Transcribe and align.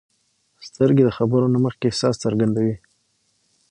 سترګې 0.67 1.03
د 1.05 1.09
خبرو 1.17 1.51
نه 1.53 1.59
مخکې 1.65 1.83
احساس 1.87 2.15
څرګندوي 2.23 2.75